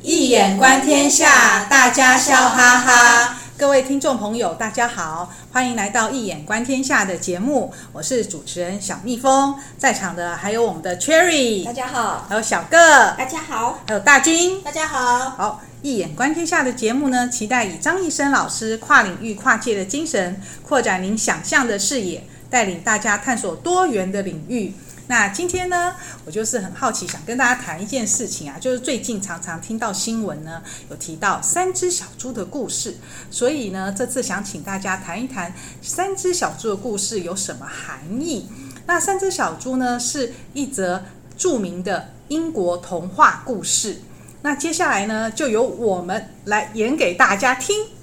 [0.00, 3.36] 易眼观天下，大家笑哈哈。
[3.56, 15.30] 各位听众朋友，大家好，欢迎来到《一眼观天下》的节目，我是主持人小蜜蜂，在场的还有我们的 Cherry，大家好，还有小个，大家好，还有大军，大家好。
[15.30, 24.72] 好，《一眼观天下》的节目呢，期待以张医生老师跨领域、跨界的精神，扩展您想象的视野，带领大家探索多元的领域。
[25.08, 25.94] 那今天呢，
[26.26, 32.98] 我就是很好奇，想跟大家谈一件事情啊，就是最近常常听到新闻呢，有提到三只小猪的故事，
[33.30, 38.48] 所以呢，这次想请大家谈一谈三只小猪的故事有什么含义。
[38.86, 41.02] 那三只小猪呢，是一则
[41.38, 44.02] 著名的英国童话故事。
[44.42, 47.97] 那接下来呢，就由我们来演给大家听。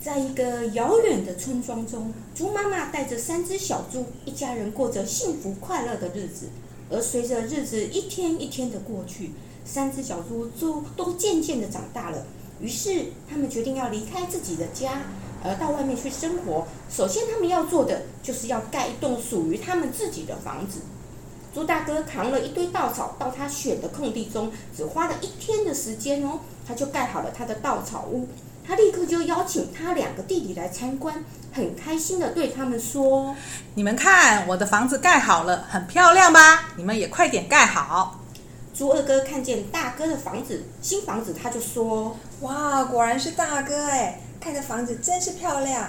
[0.00, 6.48] 在一个遥远的村庄中，猪妈妈带着三只小猪，一家人过着幸福快乐的日子。
[6.90, 9.32] 而随着日子一天一天的过去，
[9.64, 12.24] 三只小猪都都渐渐的长大了。
[12.60, 15.02] 于是，他们决定要离开自己的家，
[15.42, 16.66] 而到外面去生活。
[16.88, 20.80] 首先，他们要做的就是要盖一栋属于他们自己的房子。
[21.52, 28.28] 猪大哥扛了一堆稻草到他选的空地中，只花了一天的时间哦，他就盖好了他的稻草屋。
[28.68, 33.34] 他立刻就邀请他两个弟弟来参观，很开心的对他们说
[33.74, 36.74] ：“你们看，我的房子盖好了，很漂亮吧？
[36.76, 38.20] 你们也快点盖好。”
[38.76, 45.88] 猪二哥看见大哥的房子，新房子，他就说：“哇，果然是大哥哎，盖的房子真是漂亮。”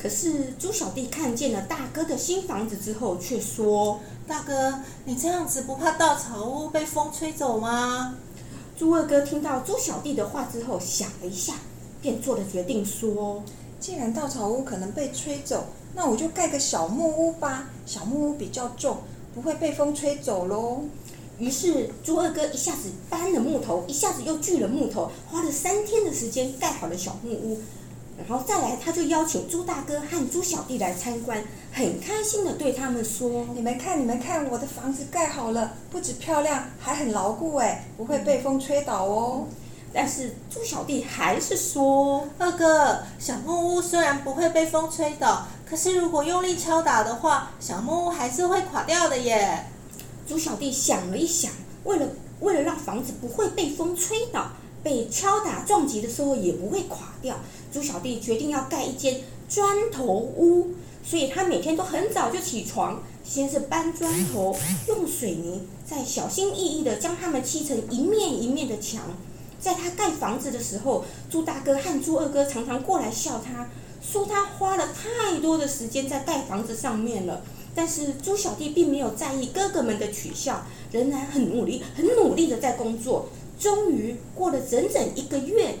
[0.00, 3.98] 可是猪小弟看见了大哥的新房子之后，却说
[4.28, 8.14] ：“大哥，你这样子不怕稻草屋被风吹走吗？”
[8.78, 11.54] 猪二哥听到猪小弟的话之后，想了一下。
[12.02, 13.42] 便做了决定，说
[13.80, 15.64] ：“既然稻草屋可能被吹走，
[15.94, 17.70] 那我就盖个小木屋吧。
[17.86, 18.98] 小木屋比较重，
[19.34, 20.82] 不会被风吹走喽。”
[21.38, 27.58] 于是猪二哥一下子搬了木头，一下子又锯了木头，花了三天的时间盖好了小木屋。
[28.18, 31.42] 然后再来，他就邀请猪大哥和猪小弟来参观，
[31.72, 39.46] 很开心的对他们说：“你们看，你们看，我的房子盖好了，不止漂亮，还很牢固哎，不会被风吹倒哦。”
[39.94, 49.66] 但是猪小弟还是说：“二哥，小木屋虽然不会被风吹倒，可是如果用力敲打的话，小木屋还是会垮掉的耶。”
[50.26, 51.50] 猪小弟想了一想，
[51.84, 52.08] 为了
[52.40, 57.36] 为了让房子不会被风吹倒，被敲打撞击的时候也不会垮掉，
[57.72, 60.70] 猪小弟决定要盖一间砖头屋。
[61.04, 69.02] 所以他每天都很早就起床，先是搬砖头，用水泥，再小心翼翼地将它们砌成一面一面的墙。
[69.62, 73.68] 在他盖房子的时候，猪大哥和猪二哥常常过来笑他，
[74.02, 77.42] 说他花了太多的时间在盖房子上面了。
[77.74, 83.28] 但是猪小弟并没有在意哥哥们的取笑，仍然很努力、很努力的在工作。
[83.58, 85.76] 终于过了整整一个月，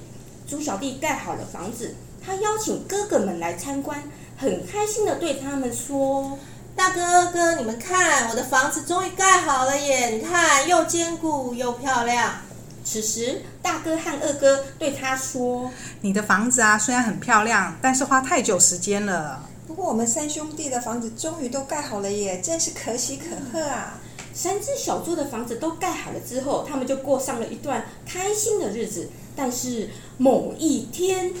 [0.48, 4.04] 猪小弟盖好了房子，他邀请哥哥们来参观，
[4.38, 6.38] 很开心的对他们说
[6.76, 10.10] ：“大哥、哥，你们看，我的房子终于盖好了耶！
[10.10, 12.36] 你看，又坚固又漂亮。”
[12.84, 15.70] 此时，大哥和二哥对他说
[16.02, 19.48] ：“你的房子啊，虽然很漂亮，但是花太久时间了。
[19.66, 24.00] 不过，我们三兄弟的房子终于都盖好了耶，真是可喜可贺啊！”
[24.34, 29.08] 三只小猪的房子都盖好了之后，他们就过上了一段开心的日子。
[29.36, 29.88] 但是
[30.18, 31.32] 某一天，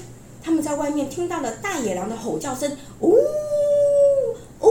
[0.42, 3.16] 他们在外面听到了大野狼的吼叫声：“呜
[4.60, 4.68] 呜！”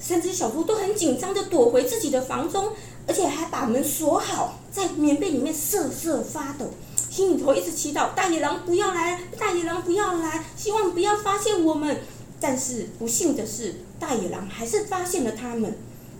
[0.00, 2.72] 三只小猪都很紧张的躲回自己的房中。
[3.06, 6.70] 而且还把门锁好，在棉被里面瑟瑟发抖，
[7.10, 12.00] 心里头一直祈祷大野狼不要来，大野狼不要来，希望不要发现我们。
[12.40, 15.78] 但是不幸的是，大野狼还是发现了他们。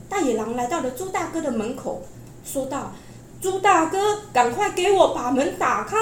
[0.09, 2.03] 大野狼来到了猪大哥的门口，
[2.44, 2.93] 说道
[3.43, 5.97] ：“猪大哥，赶快给我把门打开。”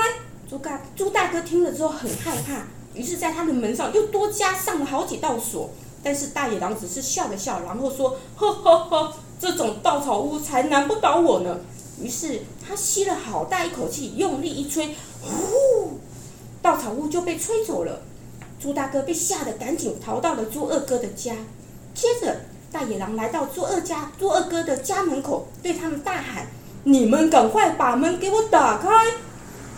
[0.51, 5.71] 猪大猪大哥听了之后很害怕，于是在他的门上又多加上了好几道锁。
[6.03, 11.59] 但是大野狼只是笑了笑，然后说：“呵呵呵。”这种稻草屋才难不倒我呢。
[12.01, 15.99] 于是他吸了好大一口气，用力一吹，呼，
[16.61, 18.03] 稻草屋就被吹走了。
[18.61, 21.35] 猪大哥被吓得赶紧逃到了猪二哥的家。
[21.95, 22.37] 接着，
[22.71, 26.47] 大野狼来到猪二家、猪二哥的家门口，对他们大喊
[26.85, 28.89] ：“你们赶快把门给我打开！”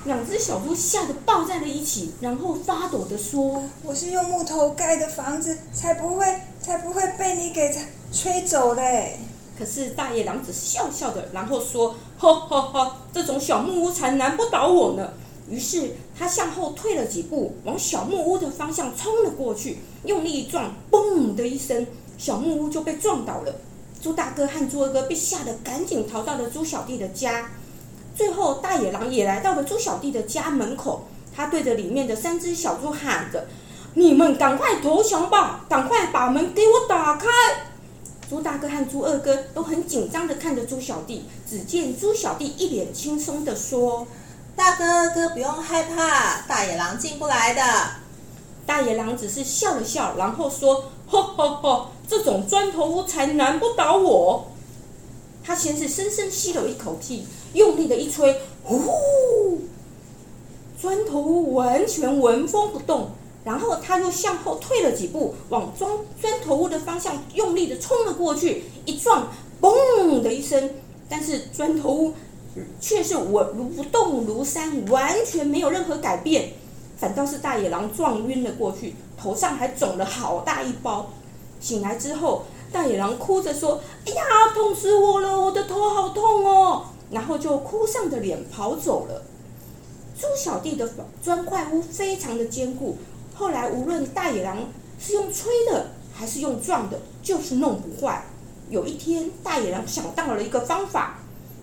[0.05, 7.73] 两只小猪吓得抱在了一起，然后发抖地说：“我是用木头盖的房子，才不会，才不会被你给
[8.13, 9.21] 吹走嘞。”
[9.57, 15.13] 可是大野狼只笑笑的，然后说：“哈哈哈，这种小木屋才难不倒我呢。”
[15.49, 21.87] 于是他向后退了几步，往小木屋的方向冲了过去，用力一撞，嘣的一声，
[22.19, 23.55] 小木屋就被撞倒了。
[24.03, 27.49] 猪大哥和猪二哥被吓得赶紧逃到了猪小弟的家。
[28.15, 33.47] 最后，大野狼也来到了猪小弟的家门口，他对着里面的三只小猪喊着
[33.95, 37.29] ：“你们赶快投降吧，赶快把门给我打开！”
[38.29, 44.07] 猪大哥和猪二哥都很紧张的看着猪小弟，只见猪小弟一脸轻松的说
[44.55, 47.63] ：“大哥二哥不用害怕，大野狼进不来的。”
[48.65, 54.49] 大野狼只是笑了笑，然后说：“哈哈哈，这种砖头屋才难不倒我。”
[55.45, 57.27] 他先是深深吸了一口气。
[57.55, 59.61] 用力的一吹，呼！
[60.81, 63.11] 砖头屋完全纹风不动。
[63.45, 65.91] 然后他又向后退了几步，往砖
[66.21, 68.63] 砖头屋的方向用力的冲了过去。
[68.85, 69.27] 一撞，
[69.61, 70.71] 嘣的一声，
[71.09, 72.15] 但是砖头屋
[72.81, 76.53] 却是稳如不动如山，完全没有任何改变。
[76.97, 81.11] 反倒是大野狼撞晕了过去，头上还肿了好大一包。
[81.59, 84.23] 醒来之后，大野狼哭着说：“哎呀，
[84.55, 89.23] 痛死我了，我的头好痛哦！”然后就哭丧着脸跑走了。
[90.19, 90.89] 猪小弟的
[91.23, 92.97] 砖块屋非常的坚固，
[93.35, 94.69] 后来无论大野狼
[94.99, 98.25] 是用吹的还是用撞的，就是弄不坏。
[98.71, 101.19] 有一天，大野狼想到了一个方法，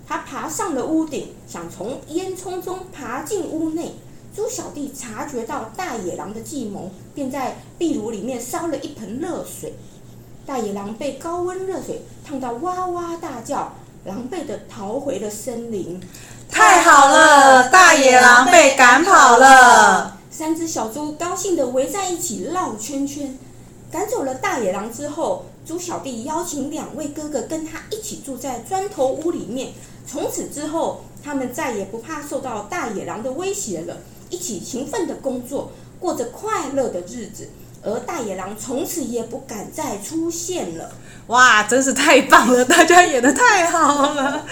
[0.07, 3.94] 他爬上了屋顶，想从烟囱中爬进屋内。
[4.36, 9.74] 猪小弟察觉到大野狼的计谋，便在壁炉里面烧了一盆热水。
[10.46, 13.74] 大野狼被高温热水烫到哇哇大叫。
[14.06, 16.01] 狼狈地逃回了森林。
[16.50, 20.18] 太好了，大野狼被赶跑了。
[20.31, 23.38] 三只小猪高兴地围在一起绕圈圈。
[23.92, 29.74] 赶走了大野狼之后，猪小弟邀请两位哥哥跟他一起住在砖头屋里面。
[30.07, 33.98] 从此之后，他们再也不怕受到大野狼的威胁了，
[34.30, 37.50] 一起勤奋地工作，过着快乐的日子。
[37.83, 40.91] 而大野狼从此也不敢再出现了。
[41.27, 42.65] 哇，真是太棒了！
[42.65, 44.45] 大家演的太好了。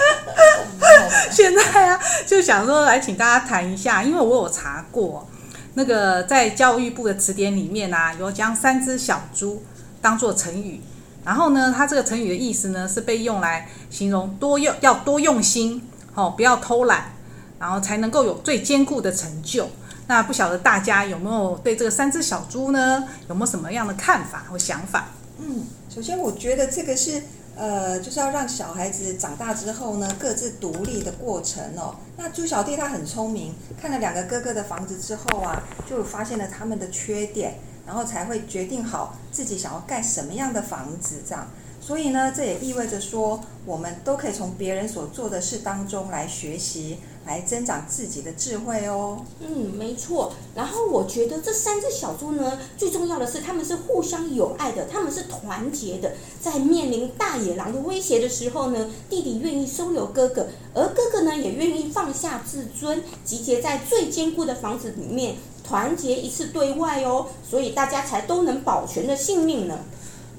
[1.31, 5.27] 现在啊，就想说来请大家谈一下，因为我有查过，
[5.73, 9.63] 那个在教育部的词典里面啊，有将三只小猪
[10.01, 10.81] 当做成语。
[11.25, 17.11] 然后呢，它这个成语的意思呢，是被用来形容多用，要多用心，哦，不要偷懒，
[17.59, 19.69] 然后才能够有最坚固的成就。
[20.07, 25.09] 那不晓得大家有没有对这个三只小猪呢，有没有什么样的看法或想法？
[25.39, 27.21] 嗯，首先我觉得这个是
[27.55, 31.95] 呃，就是要让小孩子长大之后呢，各自独立的过程哦。
[32.15, 37.55] 那猪小弟他很聪明，看了两个哥哥的房子之后啊，就发现了他们的缺点，
[37.85, 41.47] 然后才会决定好自己想要盖什么样的房子这样。
[41.81, 46.99] 所以呢，这也意味着说，我们都可以从别人所做的事当中来学习。
[47.27, 49.23] 来增长自己的智慧哦。
[49.41, 50.33] 嗯，没错。
[50.55, 56.13] 然后我觉得这三只小猪呢，最重要的是他们是互相友爱的，他们是团结的。
[56.41, 67.27] 在面临大野狼的威胁的时候呢，弟弟愿意收留哥哥，而哥哥呢也愿意放下自尊，集结在最坚固的房子里面，团结一次对外哦。
[67.47, 69.77] 所以大家才都能保全了性命呢。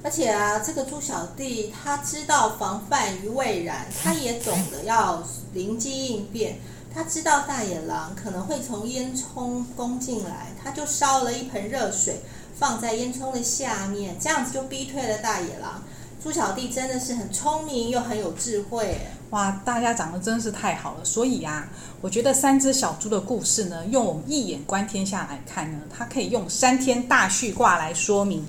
[0.01, 5.21] 而且啊，这个猪小弟他知道防范于未然，他也懂得要
[5.53, 6.57] 灵机应变。
[6.93, 12.21] 他知道大野狼可能会从烟囱攻进来，他就烧了一盆热水
[12.57, 15.83] 放在烟囱的下面，这样子就逼退了大野狼。
[16.21, 18.99] 猪小弟真的是很聪明又很有智慧。
[19.29, 21.05] 哇，大家长得真是太好了。
[21.05, 21.69] 所以啊，
[22.01, 28.45] 我觉得三只小猪的故事呢，用我们一眼观天下来看呢，它可以用三天大序卦来说明。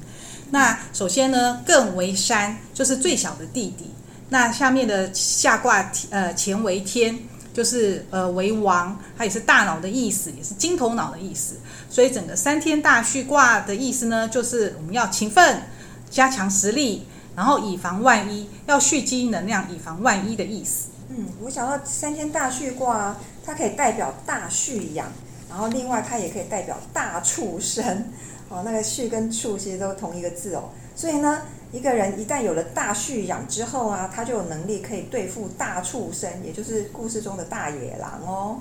[0.51, 3.93] 那首先呢，艮为山，就是最小的弟弟。
[4.31, 7.17] 那下面的下卦呃乾为天。
[7.53, 11.57] 就是呃为王，它也是大脑的意思，也是金头脑的意思。
[11.89, 15.63] 所以整个三天大序卦的意思呢，就是我们要勤奋，
[16.11, 20.89] 加强实力，然后以防万一，要蓄积能量，以防万一的意思。
[21.09, 25.13] 嗯，我想到三天大序卦，它可以代表大蓄养，
[25.51, 28.05] 然后另外它也可以代表大畜生。
[28.49, 30.71] 哦，那个畜跟畜其实都同一个字哦。
[30.97, 38.61] 所以呢，一个人一旦有了大畜养之后啊，他就有能力可以对付大畜生，也就是故事中的大野狼哦。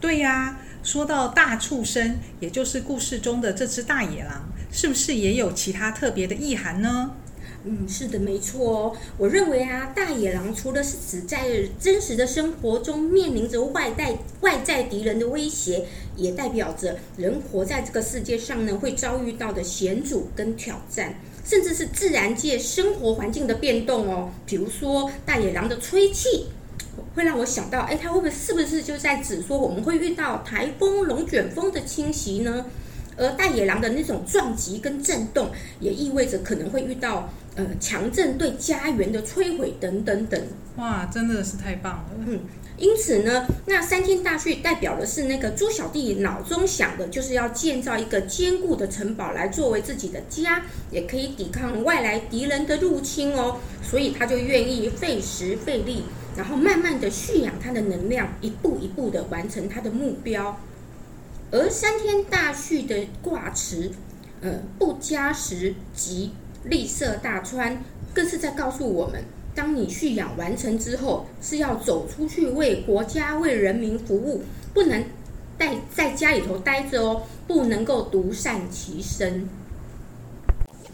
[0.00, 7.10] 对呀，说到大畜生，也就是故事中的这只大野狼，是不是也有其他特别的意涵呢？
[7.64, 8.96] 嗯，是的，没错哦。
[9.18, 11.46] 我认为啊，大野狼除了是指在
[11.78, 15.84] 真实的生活中面临着外在外在敌人的威胁，
[16.16, 21.14] 也代表着人活在这个世界上呢，会遭遇到的险阻跟挑战，
[21.44, 24.30] 甚至是自然界生活环境的变动哦。
[24.46, 26.46] 比如说大野狼的吹气，
[27.14, 32.64] 会让我想到，哎，它会不会是不是就在指说我们会遇到台风、龙卷风的侵袭呢？
[33.16, 35.50] 而大野狼的那种撞击跟震动，
[35.80, 40.40] 也意味着可能会遇到呃强震对家园的摧毁等等等。
[40.76, 42.06] 哇，真的是太棒了！
[42.26, 42.40] 嗯。
[42.78, 53.58] 因此呢，那三天大序代表的是那个猪小弟脑中想的，就是要建造一个坚固的城堡来作为自己的家，也可以抵抗外来敌人的入侵哦。
[53.82, 56.04] 所以他就愿意费时费力，
[56.38, 60.58] 然后慢慢的蓄养他的能量，一步一步的完成他的目标。
[61.52, 63.90] 而三天大畜的卦辞，
[64.40, 66.30] 呃，不加食即
[66.64, 67.82] 利涉大川，
[68.14, 69.24] 更是在告诉我们。
[69.52, 75.04] 当你蓄养完成之后，是要走出去为国家、为人民服务，不能
[75.58, 79.48] 待在家里头待着哦，不能够独善其身。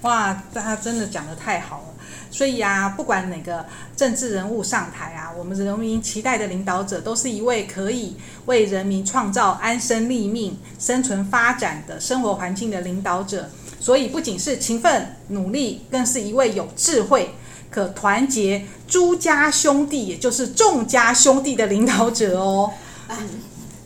[0.06, 1.84] 哇，他真的讲得太好了。
[2.30, 3.64] 所以啊，不管哪个
[3.96, 13.50] 政治人物上台啊，我们人民期待的领导者，都是一位可以为人民创造安身立命、生存发展的生活环境的领导者。
[13.80, 17.34] 所以，不仅是勤奋努力，更是一位有智慧。
[17.70, 22.72] 可团结诸家兄弟，也就是众家兄弟的领导者哦。
[23.08, 23.16] 哎，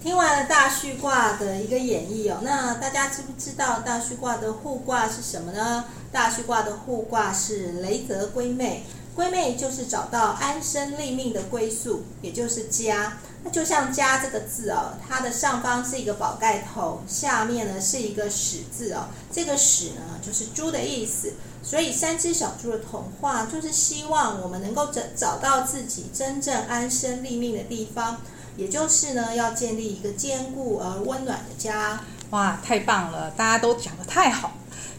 [0.03, 5.85] 听完了大序卦的一个演绎哦，那大家知不知道大序卦的互卦是什么呢？
[6.13, 13.19] 大叙卦的互卦是雷泽归妹，归妹就是找到安身立命的归宿，也就是家。
[13.43, 19.09] 那就像家这个字哦，它的上方是一个宝盖头，下面呢是一个始字哦。
[19.33, 28.21] 这个始呢就是猪的意思，所以三只小猪的童话就是希望我们能够找找到自己真正安身立命的地方，
[28.59, 32.01] 也就是呢要建立一个坚固而温暖的家。
[32.31, 33.31] 哇，太棒了！
[33.31, 34.53] 大家都讲得太好。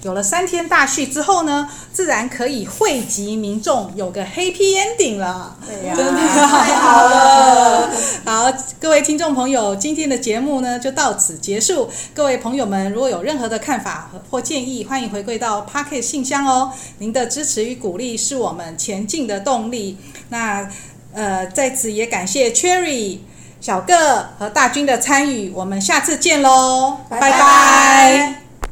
[0.03, 5.55] 有了三天大序之后呢，自然可以惠及民众，有个 happy ending 了。
[5.67, 7.91] 对呀、啊，真的太好了。
[8.25, 11.89] 好，各位听众朋友，今天的节目呢就到此结束。
[12.15, 16.71] 各位朋友们，如果有任何的看法或建议，欢迎回馈到 Podcast 信箱哦。
[16.97, 19.97] 您的支持与鼓励是我们前进的动力。
[20.29, 20.67] 那
[21.13, 23.19] 呃，在此也感谢 Cherry、
[23.59, 25.51] 小个和大军的参与。
[25.51, 27.31] 我们下次见喽，拜拜。
[27.31, 28.50] 拜拜。